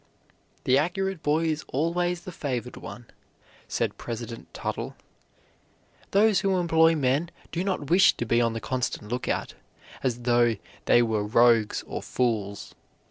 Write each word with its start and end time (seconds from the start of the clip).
"The 0.63 0.79
accurate 0.79 1.21
boy 1.21 1.43
is 1.45 1.63
always 1.67 2.21
the 2.21 2.31
favored 2.31 2.75
one," 2.75 3.05
said 3.67 3.99
President 3.99 4.51
Tuttle. 4.51 4.95
"Those 6.09 6.39
who 6.39 6.57
employ 6.57 6.95
men 6.95 7.29
do 7.51 7.63
not 7.63 7.91
wish 7.91 8.17
to 8.17 8.25
be 8.25 8.41
on 8.41 8.53
the 8.53 8.59
constant 8.59 9.11
lookout, 9.11 9.53
as 10.01 10.21
though 10.21 10.55
they 10.85 11.03
were 11.03 11.23
rogues 11.23 11.83
or 11.85 12.01
fools. 12.01 12.73